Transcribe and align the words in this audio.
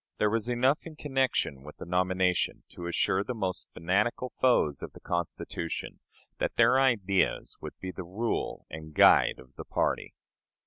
There 0.17 0.31
was 0.31 0.49
enough 0.49 0.87
in 0.87 0.95
connection 0.95 1.61
with 1.61 1.77
the 1.77 1.85
nomination 1.85 2.63
to 2.69 2.87
assure 2.87 3.23
the 3.23 3.35
most 3.35 3.67
fanatical 3.71 4.31
foes 4.41 4.81
of 4.81 4.93
the 4.93 4.99
Constitution 4.99 5.99
that 6.39 6.55
their 6.55 6.79
ideas 6.79 7.55
would 7.61 7.77
be 7.79 7.91
the 7.91 8.01
rule 8.03 8.65
and 8.67 8.95
guide 8.95 9.37
of 9.37 9.53
the 9.57 9.63
party. 9.65 10.15